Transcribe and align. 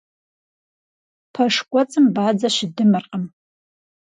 Пэш 1.33 1.55
кӀуэцӀым 1.69 2.05
бадзэ 2.15 2.49
щыдымыркъым. 2.55 3.23